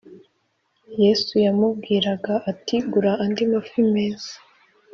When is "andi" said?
3.23-3.43